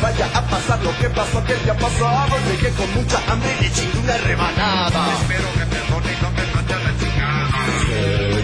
[0.00, 2.36] Vaya a pasar lo que pasó aquel día pasado.
[2.48, 5.12] Llegué con mucha hambre y le chingué una rebanada.
[5.20, 7.60] Espero que perdone y no me mande la chingada.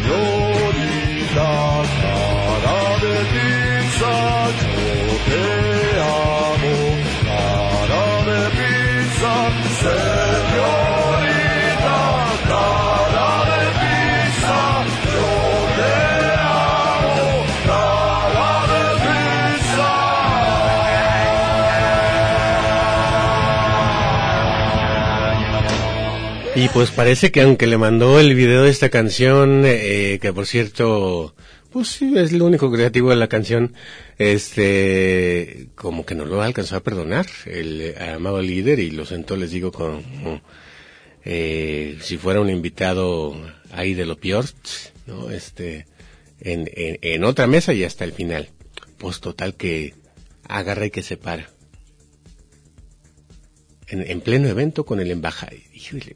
[0.07, 1.51] Señorita,
[2.03, 4.15] cara de pizza,
[4.61, 5.43] yo te
[6.01, 6.77] amo.
[7.27, 9.33] Cara de pizza,
[26.57, 30.47] Y pues parece que aunque le mandó el video de esta canción, eh, que por
[30.47, 31.35] cierto,
[31.71, 33.75] pues sí, es lo único creativo de la canción,
[34.17, 39.37] este, como que no lo alcanzó a perdonar el eh, amado líder y lo sentó,
[39.37, 40.01] les digo, como,
[41.27, 43.37] eh, si fuera un invitado
[43.71, 44.47] ahí de lo peor,
[45.07, 45.31] ¿no?
[45.31, 45.87] Este,
[46.41, 48.49] en, en, en otra mesa y hasta el final.
[48.97, 49.93] Pues total que
[50.49, 51.51] agarra y que se para.
[53.89, 55.59] En, en pleno evento con el embajador.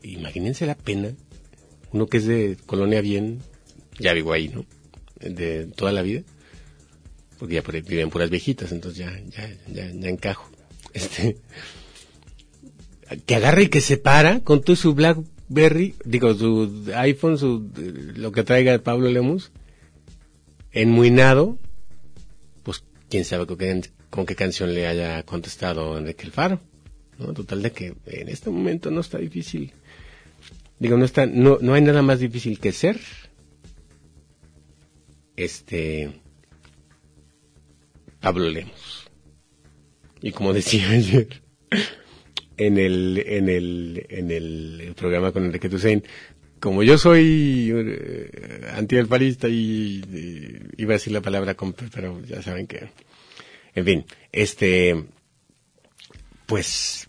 [0.03, 1.13] Imagínense la pena.
[1.93, 3.41] Uno que es de colonia bien,
[3.99, 4.65] ya vivo ahí, ¿no?
[5.21, 6.23] De toda la vida.
[7.39, 10.51] Porque ya viven puras viejitas, entonces ya, ya, ya, ya encajo.
[10.93, 11.37] Este,
[13.27, 17.71] que agarre y que se para con todo su Blackberry, digo, su iPhone, su,
[18.17, 19.51] lo que traiga Pablo Lemus,
[20.73, 21.59] enmuinado,
[22.63, 26.61] pues quién sabe con qué, con qué canción le haya contestado Enrique El Faro.
[27.35, 29.73] Total de que en este momento no está difícil.
[30.79, 32.99] Digo, no está, no, no hay nada más difícil que ser.
[35.37, 36.11] Este.
[38.21, 39.11] Pablo Lemos.
[40.23, 41.43] Y como decía ayer,
[42.57, 46.05] en el, en el, en el programa con Enrique Toussaint,
[46.61, 50.03] como yo soy eh, antialfarista y,
[50.77, 51.57] iba a decir la palabra
[51.93, 52.91] pero ya saben que,
[53.75, 55.05] en fin, este,
[56.47, 57.09] pues,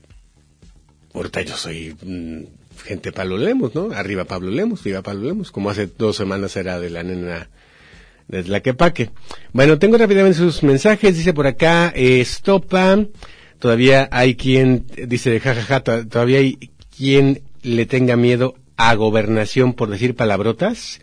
[1.14, 2.44] ahorita yo soy mm,
[2.84, 3.92] gente Pablo Lemos, ¿no?
[3.92, 7.50] Arriba Pablo Lemos, viva Pablo Lemos, como hace dos semanas era de la nena
[8.28, 9.10] de la que paque.
[9.52, 13.06] Bueno, tengo rápidamente sus mensajes, dice por acá, eh, Estopa,
[13.60, 19.90] todavía hay quien, dice jajaja, to- todavía hay quien le tenga miedo a gobernación por
[19.90, 21.02] decir palabrotas.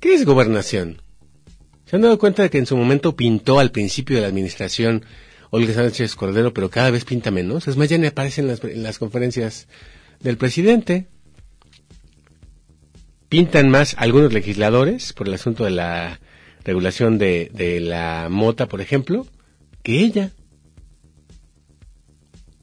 [0.00, 1.02] ¿Qué es gobernación?
[1.86, 5.04] ¿Se han dado cuenta de que en su momento pintó al principio de la administración
[5.50, 7.68] Olga Sánchez Cordero, pero cada vez pinta menos?
[7.68, 9.68] Es más, ya ni aparece en las, en las conferencias
[10.20, 11.06] del presidente.
[13.28, 16.20] Pintan más algunos legisladores por el asunto de la
[16.64, 19.26] regulación de, de la mota, por ejemplo,
[19.82, 20.32] que ella.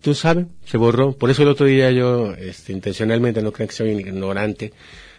[0.02, 1.14] Tú sabes, se borró.
[1.14, 4.74] Por eso el otro día yo, este, intencionalmente, no creo que soy ignorante,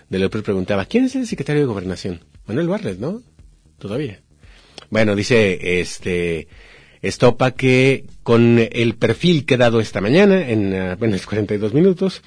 [0.09, 2.21] de lo que preguntaba, ¿quién es el secretario de Gobernación?
[2.47, 3.23] Manuel Barlet, ¿no?
[3.79, 4.21] Todavía.
[4.91, 6.47] Bueno, dice, este,
[7.03, 12.23] Estopa que con el perfil que he dado esta mañana, en apenas 42 minutos,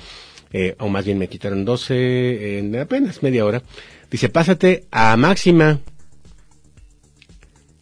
[0.51, 3.61] eh, o más bien me quitaron 12 en apenas media hora,
[4.09, 5.79] dice, pásate a máxima,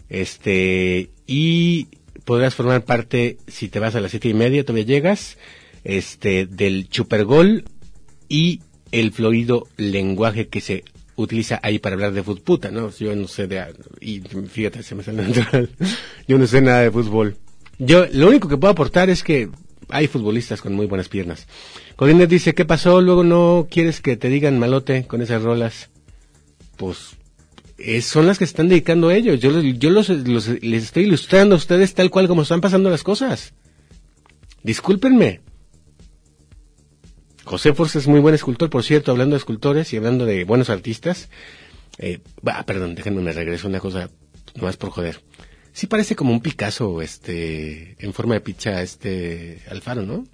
[0.09, 1.87] este, y
[2.25, 5.37] podrás formar parte, si te vas a las siete y media, todavía llegas,
[5.83, 7.65] este, del chupergol
[8.27, 10.83] y el florido lenguaje que se
[11.17, 12.89] utiliza ahí para hablar de fútbol, ¿no?
[12.97, 13.65] Yo no sé de,
[13.99, 15.69] y fíjate, se me sale natural.
[16.27, 17.35] Yo no sé nada de fútbol.
[17.79, 19.49] Yo, lo único que puedo aportar es que
[19.89, 21.47] hay futbolistas con muy buenas piernas.
[21.95, 23.01] Codines dice, ¿qué pasó?
[23.01, 25.89] Luego no quieres que te digan malote con esas rolas.
[26.77, 27.11] Pues,
[27.77, 29.39] es, son las que están dedicando a ellos.
[29.39, 33.03] Yo, yo los, los- les estoy ilustrando a ustedes tal cual como están pasando las
[33.03, 33.53] cosas.
[34.63, 35.41] Discúlpenme.
[37.47, 40.69] José Force es muy buen escultor, por cierto, hablando de escultores y hablando de buenos
[40.69, 41.29] artistas.
[41.97, 44.09] Eh, bah, perdón, déjenme me regreso una cosa,
[44.55, 45.21] nomás por joder.
[45.71, 50.25] Sí parece como un Picasso, este, en forma de pizza, este, Alfaro, ¿no?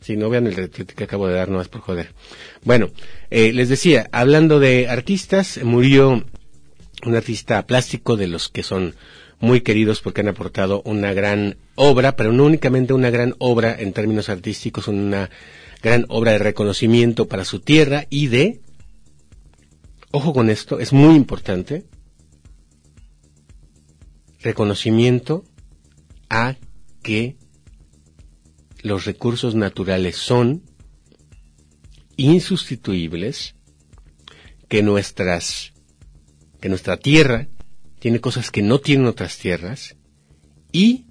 [0.00, 2.12] Si no vean el retrato que acabo de dar, nomás por joder.
[2.64, 2.90] Bueno,
[3.30, 6.22] eh, les decía, hablando de artistas, murió
[7.04, 8.94] un artista plástico de los que son
[9.40, 13.92] muy queridos porque han aportado una gran obra, pero no únicamente una gran obra en
[13.92, 15.30] términos artísticos, una
[15.82, 18.60] gran obra de reconocimiento para su tierra y de,
[20.10, 21.86] ojo con esto, es muy importante,
[24.40, 25.44] reconocimiento
[26.28, 26.56] a
[27.02, 27.36] que
[28.82, 30.62] los recursos naturales son
[32.16, 33.54] insustituibles,
[34.68, 35.72] que nuestras
[36.60, 37.48] que nuestra tierra
[37.98, 39.96] tiene cosas que no tienen otras tierras
[40.72, 41.06] y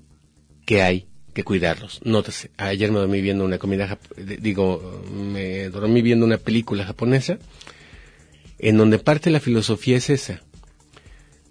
[0.66, 2.00] que hay que cuidarlos.
[2.04, 4.00] Nótese, ayer me dormí viendo una comida,
[4.40, 7.38] digo, me dormí viendo una película japonesa
[8.58, 10.42] en donde parte la filosofía es esa.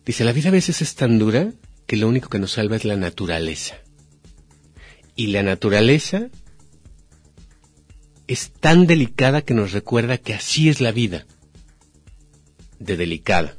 [0.07, 1.53] Dice, la vida a veces es tan dura
[1.87, 3.77] que lo único que nos salva es la naturaleza.
[5.15, 6.31] Y la naturaleza
[8.27, 11.27] es tan delicada que nos recuerda que así es la vida,
[12.79, 13.59] de delicada.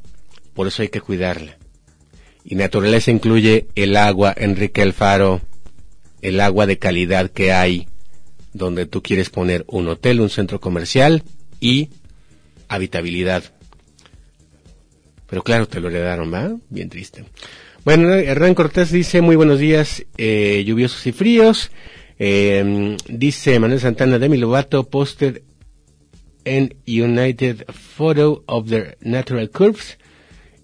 [0.56, 1.60] Por eso hay que cuidarla.
[2.44, 5.42] Y naturaleza incluye el agua, Enrique Alfaro,
[6.26, 7.88] el agua de calidad que hay
[8.54, 11.24] donde tú quieres poner un hotel, un centro comercial
[11.60, 11.90] y
[12.68, 13.44] habitabilidad.
[15.28, 16.56] Pero claro, te lo heredaron, ¿va?
[16.70, 17.26] Bien triste.
[17.84, 21.70] Bueno, Hernán Cortés dice, muy buenos días, eh, lluviosos y fríos.
[22.18, 25.44] Eh, dice Manuel Santana, Demi Lovato posted
[26.46, 29.98] an United photo of their natural curves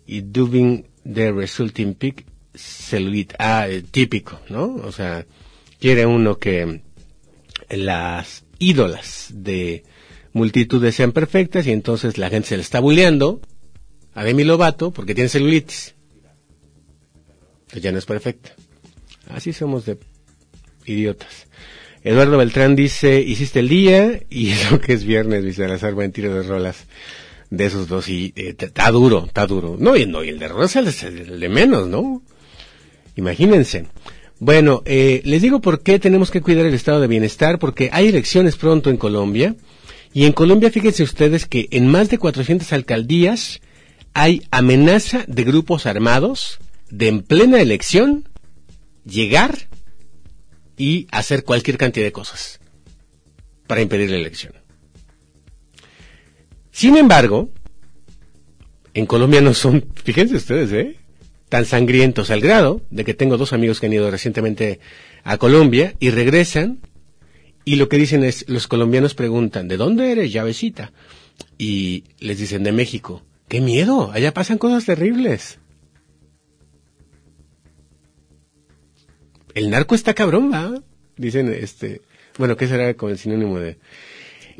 [0.07, 3.35] y dubbing the resulting peak cellulite.
[3.37, 4.75] Ah, eh, típico, ¿no?
[4.83, 5.25] O sea,
[5.81, 6.81] quiere uno que
[7.69, 9.83] las ídolas de
[10.31, 13.41] multitudes sean perfectas y entonces la gente se le está bulleando
[14.13, 15.95] a Demi Lovato porque tiene celulitis.
[17.71, 18.53] Pues ya no es perfecta.
[19.27, 19.97] Así somos de
[20.85, 21.47] idiotas.
[22.03, 26.33] Eduardo Beltrán dice, hiciste el día y eso que es viernes, dice Salazar, buen tiro
[26.33, 26.85] de rolas
[27.49, 29.77] de esos dos y está duro, está duro.
[29.79, 32.21] No, y, no, y el de rolas es el de menos, ¿no?
[33.15, 33.87] Imagínense.
[34.41, 38.07] Bueno, eh, les digo por qué tenemos que cuidar el estado de bienestar, porque hay
[38.07, 39.55] elecciones pronto en Colombia,
[40.13, 43.61] y en Colombia fíjense ustedes que en más de 400 alcaldías
[44.15, 46.57] hay amenaza de grupos armados
[46.89, 48.27] de en plena elección
[49.05, 49.69] llegar
[50.75, 52.59] y hacer cualquier cantidad de cosas
[53.67, 54.53] para impedir la elección.
[56.71, 57.51] Sin embargo,
[58.95, 60.95] en Colombia no son, fíjense ustedes, ¿eh?
[61.51, 64.79] Tan sangrientos al grado de que tengo dos amigos que han ido recientemente
[65.25, 66.79] a Colombia y regresan
[67.65, 70.93] y lo que dicen es, los colombianos preguntan, ¿de dónde eres, llavecita?
[71.57, 73.21] Y les dicen, de México.
[73.49, 74.11] ¡Qué miedo!
[74.13, 75.59] Allá pasan cosas terribles.
[79.53, 80.81] El narco está cabrón, ¿va?
[81.17, 82.01] Dicen, este,
[82.37, 83.77] bueno, ¿qué será con el sinónimo de?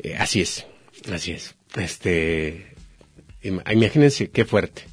[0.03, 0.67] Eh, así es,
[1.09, 1.55] así es.
[1.77, 2.75] Este,
[3.41, 4.83] imagínense qué fuerte.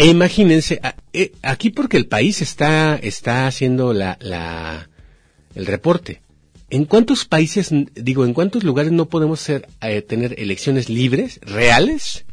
[0.00, 0.80] E imagínense,
[1.12, 4.88] eh, aquí porque el país está, está haciendo la, la,
[5.54, 6.22] el reporte.
[6.70, 12.24] ¿En cuántos países, digo, en cuántos lugares no podemos ser, eh, tener elecciones libres, reales?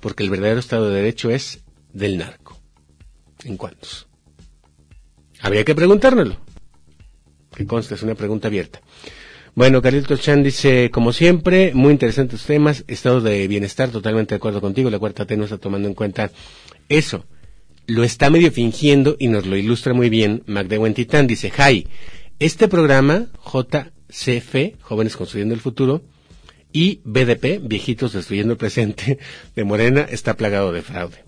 [0.00, 1.60] Porque el verdadero Estado de Derecho es
[1.92, 2.58] del narco.
[3.44, 4.08] ¿En cuántos?
[5.42, 6.38] Habría que preguntárnoslo.
[7.54, 8.80] Que consta, es una pregunta abierta.
[9.56, 14.60] Bueno, Carlito Chan dice, como siempre, muy interesantes temas, estado de bienestar, totalmente de acuerdo
[14.60, 16.32] contigo, la cuarta T no está tomando en cuenta
[16.88, 17.24] eso.
[17.86, 21.28] Lo está medio fingiendo y nos lo ilustra muy bien Magdewen Titán.
[21.28, 21.86] Dice, Jai,
[22.40, 26.02] este programa, JCF, Jóvenes Construyendo el Futuro,
[26.72, 29.20] y BDP, Viejitos Destruyendo el Presente,
[29.54, 31.18] de Morena, está plagado de fraude.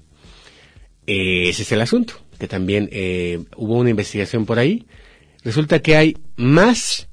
[1.07, 4.85] ese es el asunto, que también eh, hubo una investigación por ahí.
[5.45, 7.07] Resulta que hay más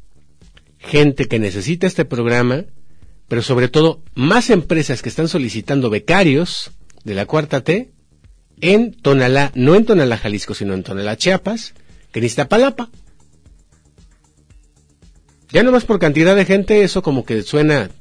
[0.84, 2.66] gente que necesita este programa,
[3.28, 6.72] pero sobre todo más empresas que están solicitando becarios
[7.04, 7.92] de la cuarta T
[8.62, 11.74] en Tonalá, no en Tonalá, Jalisco, sino en Tonalá, Chiapas,
[12.12, 12.90] que en Iztapalapa.
[15.52, 17.92] Ya nomás por cantidad de gente eso como que suena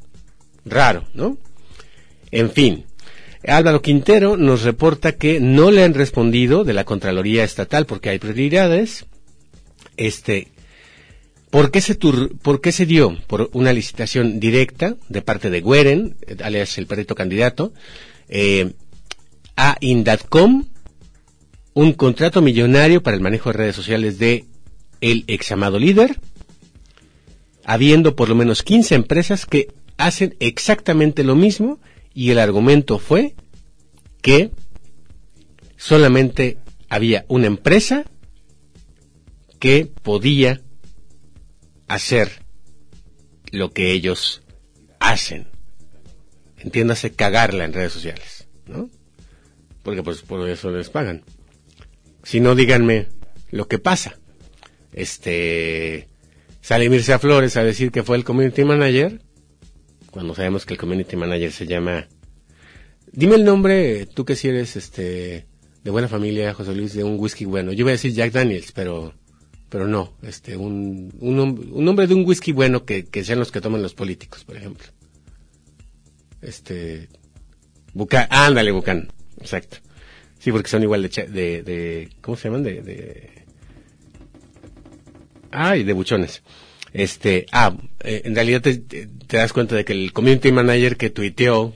[0.64, 1.38] raro, ¿no?
[2.30, 2.86] En fin,
[3.46, 8.18] Álvaro Quintero nos reporta que no le han respondido de la Contraloría Estatal porque hay
[8.18, 9.06] prioridades.
[9.96, 10.51] Este,
[11.52, 13.18] ¿Por qué, se ¿Por qué se dio?
[13.26, 17.74] Por una licitación directa de parte de Gueren, alias el perrito candidato,
[18.30, 18.72] eh,
[19.54, 20.64] a Indatcom,
[21.74, 24.46] un contrato millonario para el manejo de redes sociales de
[25.02, 26.18] el examado líder,
[27.66, 31.80] habiendo por lo menos 15 empresas que hacen exactamente lo mismo
[32.14, 33.34] y el argumento fue
[34.22, 34.52] que
[35.76, 36.56] solamente
[36.88, 38.04] había una empresa
[39.58, 40.62] que podía
[41.88, 42.42] hacer
[43.50, 44.42] lo que ellos
[44.98, 45.48] hacen.
[46.58, 48.88] Entiéndase cagarla en redes sociales, ¿no?
[49.82, 51.24] Porque pues por eso les pagan.
[52.22, 53.08] Si no, díganme
[53.50, 54.18] lo que pasa.
[54.92, 56.08] Este,
[56.60, 59.20] sale Mircea Flores a decir que fue el community manager,
[60.10, 62.06] cuando sabemos que el community manager se llama...
[63.10, 65.46] Dime el nombre, tú que si eres este
[65.82, 67.72] de buena familia, José Luis, de un whisky bueno.
[67.72, 69.14] Yo voy a decir Jack Daniels, pero
[69.72, 73.50] pero no, este, un, un, un nombre de un whisky bueno que, que, sean los
[73.50, 74.86] que toman los políticos, por ejemplo.
[76.42, 77.08] Este,
[77.94, 79.10] Bucán, ándale, Bucán,
[79.40, 79.78] exacto.
[80.38, 82.64] Sí, porque son igual de, de, de ¿cómo se llaman?
[82.64, 83.30] De, de,
[85.50, 86.42] ay, de buchones.
[86.92, 89.08] Este, ah, eh, en realidad te, te,
[89.38, 91.72] das cuenta de que el community manager que tuiteó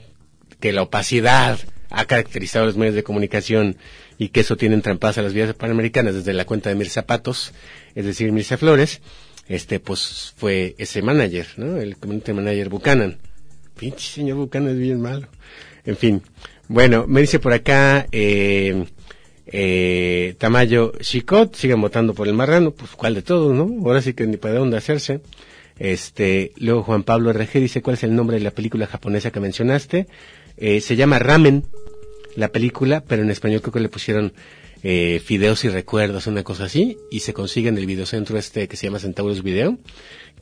[0.59, 1.57] que la opacidad
[1.89, 3.77] ha caracterizado a los medios de comunicación
[4.17, 7.53] y que eso tiene trampadas a las vías panamericanas desde la cuenta de Mir Zapatos,
[7.95, 9.01] es decir, Mirza Flores,
[9.47, 11.77] este, pues fue ese manager, ¿no?
[11.77, 13.17] El community manager Buchanan.
[13.77, 15.27] Pinche señor Buchanan es bien malo.
[15.85, 16.21] En fin.
[16.67, 18.85] Bueno, me dice por acá, eh,
[19.45, 23.87] eh, Tamayo Chicot, sigan votando por el marrano, pues cuál de todos, ¿no?
[23.87, 25.21] Ahora sí que ni para dónde hacerse.
[25.79, 29.39] Este, luego Juan Pablo RG dice cuál es el nombre de la película japonesa que
[29.39, 30.07] mencionaste.
[30.57, 31.63] Eh, se llama Ramen,
[32.37, 34.31] la película, pero en español creo que le pusieron
[34.83, 38.77] eh, Fideos y Recuerdos, una cosa así, y se consigue en el videocentro este que
[38.77, 39.79] se llama Centauros Video,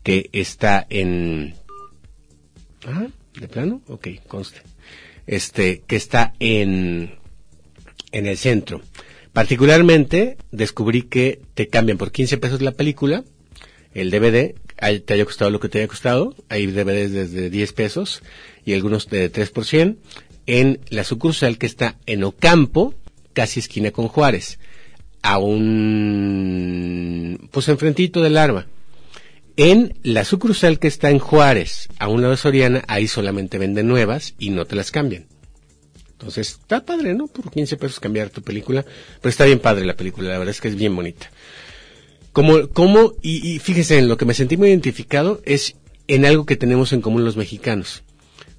[0.04, 1.56] que está en...
[2.86, 3.08] Ah,
[3.40, 3.82] ¿de plano?
[3.88, 4.60] Ok, conste.
[5.26, 7.16] Este, que está en,
[8.12, 8.82] en el centro.
[9.32, 13.24] Particularmente, descubrí que te cambian por 15 pesos la película,
[13.94, 14.54] el DVD,
[15.06, 18.22] te haya costado lo que te haya costado, hay DVDs desde 10 pesos
[18.66, 19.96] y algunos de 3%,
[20.48, 22.94] en la sucursal que está en Ocampo,
[23.34, 24.60] casi esquina con Juárez,
[25.22, 26.70] a un,
[27.52, 28.68] pues enfrentito del arma.
[29.58, 33.88] En la sucursal que está en Juárez, a un lado de Soriana, ahí solamente venden
[33.88, 35.26] nuevas y no te las cambian.
[36.12, 37.28] Entonces, está padre, ¿no?
[37.28, 38.86] Por 15 pesos cambiar tu película.
[39.22, 41.32] Pero está bien padre la película, la verdad es que es bien bonita.
[42.34, 45.76] Como, como, y, y fíjese, en lo que me sentí muy identificado es
[46.08, 48.04] en algo que tenemos en común los mexicanos.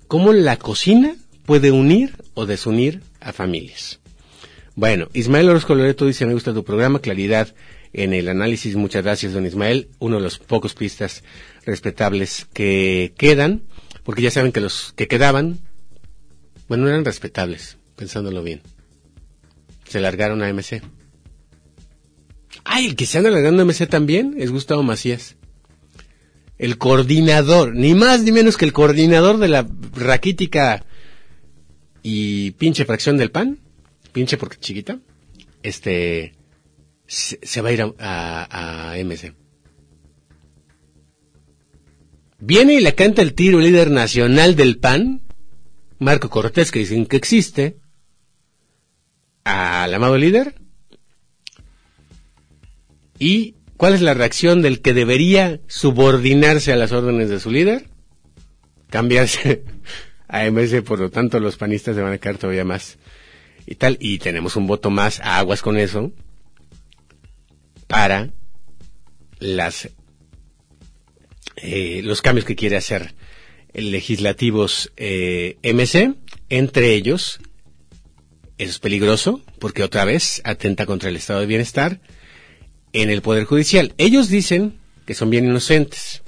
[0.09, 1.17] Cómo la cocina
[1.47, 4.01] puede unir o desunir a familias.
[4.75, 7.55] Bueno, Ismael Orozco Loreto dice, me gusta tu programa, claridad
[7.95, 8.77] en el análisis.
[8.77, 9.89] Muchas gracias, don Ismael.
[9.99, 11.25] Uno de los pocos pistas
[11.65, 13.63] respetables que quedan,
[14.05, 15.61] porque ya saben que los que quedaban,
[16.69, 18.61] bueno, eran respetables, pensándolo bien.
[19.89, 20.83] Se largaron a MC.
[22.65, 25.37] Ay, el que se anda largando a MC también es Gustavo Macías.
[26.59, 30.85] El coordinador, ni más ni menos que el coordinador de la raquítica
[32.09, 33.59] y pinche fracción del pan,
[34.13, 35.01] pinche porque chiquita,
[35.65, 36.35] este,
[37.05, 39.35] se, va a ir a, a, MC.
[42.39, 45.23] Viene y le canta el tiro líder nacional del PAN,
[45.99, 47.79] Marco Cortés, que dicen que existe,
[49.43, 50.55] al amado líder.
[53.19, 57.89] ¿Y cuál es la reacción del que debería subordinarse a las órdenes de su líder?
[58.91, 59.65] Cambiarse
[60.29, 62.99] a MS, por lo tanto los panistas se van a quedar todavía más
[63.67, 66.13] y tal, y tenemos un voto más a aguas con eso
[67.87, 68.31] para
[69.39, 69.91] las
[71.57, 73.15] eh, los cambios que quiere hacer
[73.73, 76.15] legislativos eh, MC,
[76.49, 77.41] entre ellos
[78.59, 82.01] es peligroso porque otra vez atenta contra el estado de bienestar
[82.93, 83.95] en el Poder Judicial.
[83.99, 86.23] Ellos dicen que son bien inocentes.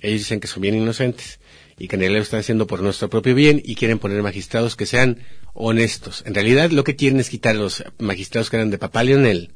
[0.00, 1.39] Ellos dicen que son bien inocentes
[1.80, 4.76] y que en realidad lo están haciendo por nuestro propio bien y quieren poner magistrados
[4.76, 5.20] que sean
[5.54, 6.22] honestos.
[6.26, 9.52] En realidad lo que quieren es quitar a los magistrados que eran de Papá Lionel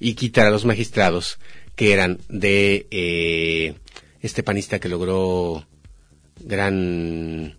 [0.00, 1.38] y quitar a los magistrados
[1.76, 3.74] que eran de eh,
[4.20, 5.68] este panista que logró
[6.40, 7.56] gran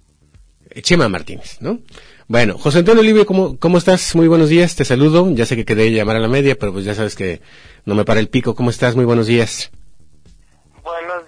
[0.81, 1.79] Chema Martínez, ¿no?
[2.27, 4.15] Bueno, José Antonio Olivia, ¿cómo, ¿cómo estás?
[4.15, 5.33] Muy buenos días, te saludo.
[5.33, 7.39] Ya sé que quedé llamar a la media, pero pues ya sabes que
[7.85, 8.53] no me para el pico.
[8.53, 8.97] ¿Cómo estás?
[8.97, 9.71] Muy buenos días.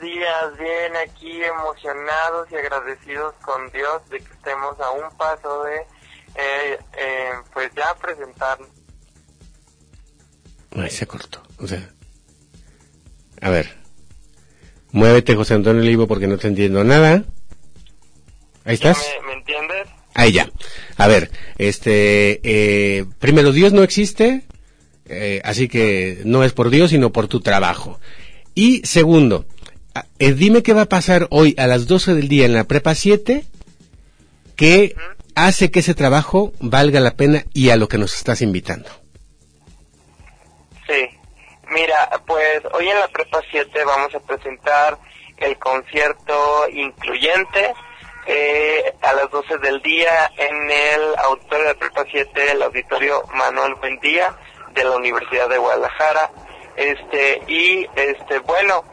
[0.02, 5.76] Días, bien aquí emocionados y agradecidos con Dios de que estemos a un paso de,
[5.76, 8.58] eh, eh, pues ya presentar.
[10.76, 11.43] Ay, se cortó.
[11.60, 11.88] O sea,
[13.41, 13.78] a ver,
[14.91, 17.24] muévete José Antonio Olivo porque no te entiendo nada.
[18.66, 19.06] Ahí estás.
[19.28, 19.88] ¿Me, entiendes?
[20.16, 20.49] Ahí ya.
[20.97, 24.47] A ver, este, eh, primero, Dios no existe,
[25.06, 27.99] eh, así que no es por Dios, sino por tu trabajo.
[28.56, 29.45] Y segundo,
[30.19, 32.95] eh, dime qué va a pasar hoy a las 12 del día en la Prepa
[32.95, 33.43] 7
[34.55, 34.95] que
[35.35, 38.89] hace que ese trabajo valga la pena y a lo que nos estás invitando.
[40.87, 41.09] Sí,
[41.69, 44.97] mira, pues hoy en la Prepa 7 vamos a presentar
[45.37, 47.73] el concierto incluyente
[48.27, 53.75] eh, a las 12 del día en el auditorio de Prepa 7, el auditorio Manuel
[53.75, 54.37] Buendía
[54.73, 56.29] de la Universidad de Guadalajara.
[56.75, 58.83] Este, y este, bueno,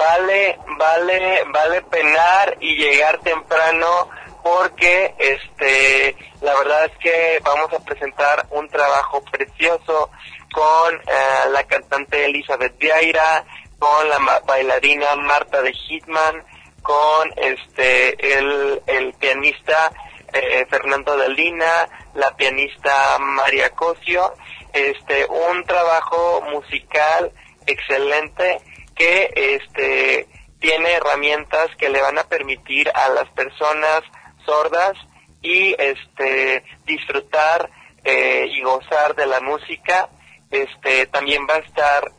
[0.00, 4.08] vale, vale, vale penar y llegar temprano
[4.42, 10.10] porque este, la verdad es que vamos a presentar un trabajo precioso
[10.54, 13.44] con eh, la cantante Elizabeth Vieira,
[13.78, 16.44] con la bailarina Marta de Hitman,
[16.82, 19.92] con este el, el pianista
[20.32, 24.32] eh, Fernando Dalina, la pianista María Cosio,
[24.72, 27.32] este un trabajo musical
[27.66, 28.62] excelente
[29.00, 30.26] que este
[30.60, 34.02] tiene herramientas que le van a permitir a las personas
[34.44, 34.92] sordas
[35.40, 37.70] y este disfrutar
[38.04, 40.10] eh, y gozar de la música
[40.50, 42.12] este también va a estar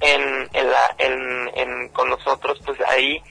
[0.00, 3.22] en, en la en, con nosotros pues ahí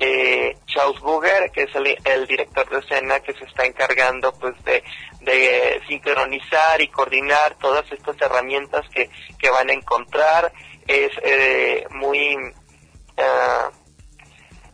[0.00, 4.84] eh, Charles Buger, que es el, director de escena que se está encargando pues de,
[5.22, 10.52] de sincronizar y coordinar todas estas herramientas que, que van a encontrar.
[10.88, 12.36] Es eh, muy...
[13.16, 13.70] Uh,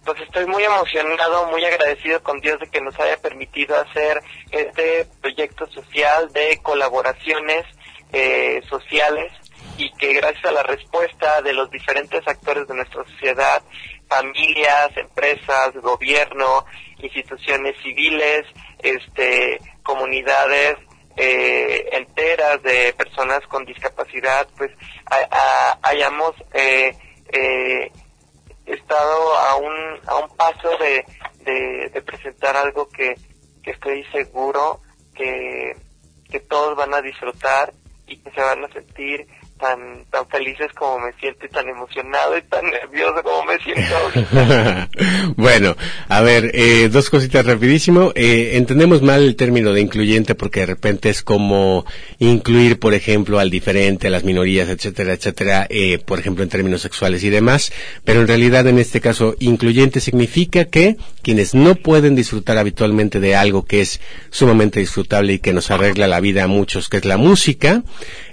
[0.04, 5.06] pues estoy muy emocionado, muy agradecido con Dios de que nos haya permitido hacer este
[5.22, 7.64] proyecto social de colaboraciones
[8.12, 9.32] eh, sociales
[9.78, 13.62] y que gracias a la respuesta de los diferentes actores de nuestra sociedad
[14.08, 16.64] familias, empresas, gobierno,
[16.98, 18.44] instituciones civiles,
[18.78, 20.76] este, comunidades
[21.16, 24.70] eh, enteras de personas con discapacidad, pues
[25.82, 26.96] hayamos eh,
[27.32, 27.90] eh,
[28.66, 29.74] estado a un,
[30.06, 31.04] a un paso de,
[31.44, 33.14] de, presentar algo que,
[33.62, 34.80] que estoy seguro
[35.14, 35.76] que,
[36.30, 37.72] que todos van a disfrutar
[38.06, 39.26] y que se van a sentir
[39.64, 43.94] tan tan felices como me siento tan emocionado y tan nervioso como me siento.
[45.36, 45.74] bueno,
[46.08, 48.12] a ver, eh, dos cositas rapidísimo.
[48.14, 51.86] Eh, entendemos mal el término de incluyente porque de repente es como
[52.18, 56.82] incluir, por ejemplo, al diferente, a las minorías, etcétera, etcétera, eh, por ejemplo, en términos
[56.82, 57.72] sexuales y demás.
[58.04, 63.34] Pero en realidad, en este caso, incluyente significa que quienes no pueden disfrutar habitualmente de
[63.34, 64.00] algo que es
[64.30, 67.82] sumamente disfrutable y que nos arregla la vida a muchos, que es la música,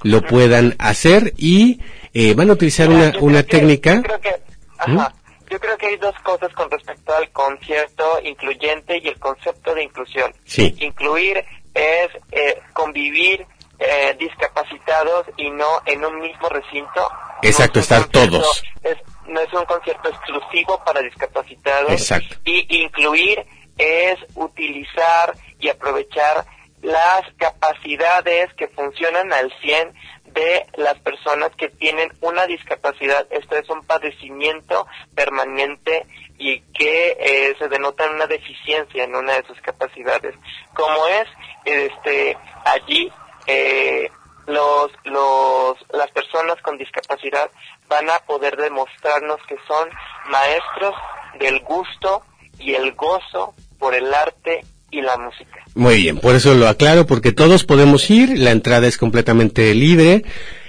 [0.04, 1.80] lo puedan hacer y
[2.14, 3.96] eh, van a utilizar una, una técnica.
[3.96, 4.36] yo, creo que,
[4.78, 5.14] ajá,
[5.50, 9.84] yo creo que hay dos cosas con respecto al concierto incluyente y el concepto de
[9.84, 10.34] inclusión.
[10.46, 10.76] Sí.
[10.80, 11.44] Incluir
[11.74, 13.46] es eh, convivir
[13.80, 17.08] eh, discapacitados y no en un mismo recinto.
[17.42, 18.64] Exacto, No es un estar concierto- todos.
[18.84, 18.98] es-
[19.28, 21.92] no es un concierto exclusivo para discapacitados.
[21.92, 22.36] Exacto.
[22.46, 23.46] Y incluir
[23.78, 26.46] es utilizar y aprovechar
[26.82, 29.94] las capacidades que funcionan al 100
[30.34, 33.28] de las personas que tienen una discapacidad.
[33.30, 36.06] Esto es un padecimiento permanente
[36.38, 40.36] y que eh, se denota en una deficiencia en una de sus capacidades.
[40.74, 41.28] Como es,
[41.66, 43.12] este, allí
[43.48, 44.10] eh,
[44.48, 47.50] los, los, las personas con discapacidad
[47.88, 49.90] van a poder demostrarnos que son
[50.30, 50.96] maestros
[51.40, 52.24] del gusto
[52.60, 54.62] y el gozo por el arte
[54.92, 55.58] y la música.
[55.76, 60.24] Muy bien, por eso lo aclaro, porque todos podemos ir, la entrada es completamente libre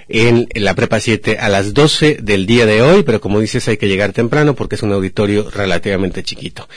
[0.08, 3.78] en la Prepa 7 a las 12 del día de hoy, pero como dices hay
[3.78, 6.68] que llegar temprano porque es un auditorio relativamente chiquito.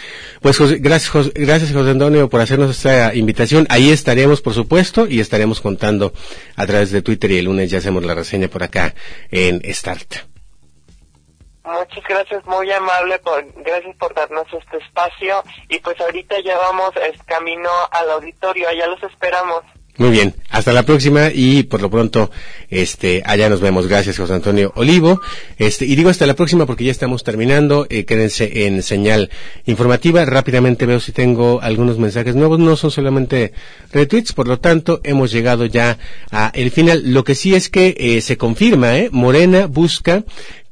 [0.41, 3.65] Pues José- gracias, José, gracias José Antonio por hacernos esta invitación.
[3.69, 6.13] Ahí estaremos, por supuesto, y estaremos contando
[6.55, 8.95] a través de Twitter y el lunes ya hacemos la reseña por acá
[9.31, 10.15] en Start.
[11.65, 16.91] Muchas gracias, muy amable, por, gracias por darnos este espacio y pues ahorita ya vamos
[17.25, 19.63] camino al auditorio, allá los esperamos.
[19.97, 22.29] Muy bien, hasta la próxima y por lo pronto,
[22.69, 23.87] este, allá nos vemos.
[23.87, 25.21] Gracias, José Antonio Olivo.
[25.57, 27.87] Este, y digo hasta la próxima porque ya estamos terminando.
[27.89, 29.29] Eh, quédense en señal
[29.65, 30.25] informativa.
[30.25, 32.59] Rápidamente veo si tengo algunos mensajes nuevos.
[32.59, 33.53] No son solamente
[33.93, 35.97] retweets, por lo tanto, hemos llegado ya
[36.29, 37.13] a el final.
[37.13, 39.07] Lo que sí es que eh, se confirma, ¿eh?
[39.13, 40.25] Morena busca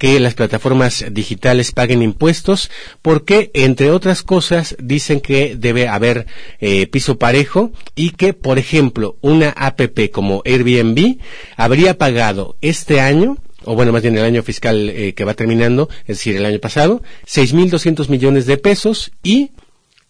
[0.04, 2.70] que las plataformas digitales paguen impuestos
[3.02, 6.28] porque, entre otras cosas, dicen que debe haber
[6.60, 11.20] eh, piso parejo y que, por ejemplo, una APP como Airbnb
[11.56, 15.88] habría pagado este año o bueno, más bien el año fiscal eh, que va terminando,
[16.02, 19.52] es decir, el año pasado, 6.200 millones de pesos y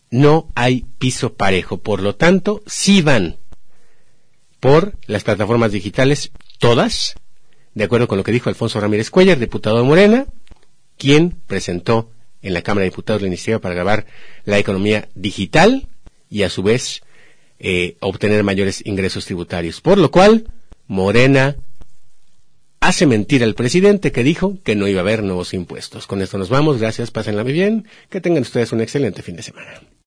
[0.10, 1.78] no hay piso parejo.
[1.78, 3.38] Por lo tanto, sí van
[4.60, 7.14] por las plataformas digitales, todas,
[7.74, 10.26] de acuerdo con lo que dijo Alfonso Ramírez Cuellar, diputado de Morena,
[10.98, 12.12] quien presentó
[12.42, 14.06] en la Cámara de Diputados la iniciativa para grabar
[14.46, 15.88] la economía digital
[16.30, 17.02] y a su vez
[17.60, 19.82] eh, obtener mayores ingresos tributarios.
[19.82, 20.48] Por lo cual,
[20.88, 21.56] Morena
[22.80, 26.06] hace mentir al presidente que dijo que no iba a haber nuevos impuestos.
[26.06, 26.80] Con esto nos vamos.
[26.80, 27.88] Gracias, pásenla muy bien.
[28.10, 29.82] Que tengan ustedes un excelente fin de semana.